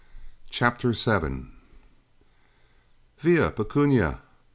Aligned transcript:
CHAPTER 0.49 0.93
VII. 0.93 1.45
Via, 3.19 3.51
Pecunia! 3.51 4.21